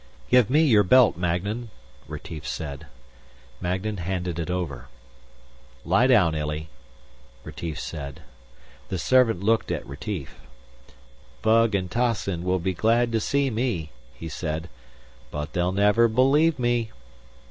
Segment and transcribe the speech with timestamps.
[0.31, 1.69] "Give me your belt, Magnan,"
[2.07, 2.87] Retief said.
[3.61, 4.87] Magnan handed it over.
[5.85, 6.69] "Lie down, Illy,"
[7.43, 8.21] Retief said.
[8.89, 10.39] The servant looked at Retief.
[11.43, 14.69] "Vug and Toscin will be glad to see me," he said.
[15.29, 16.89] "But they'll never believe me."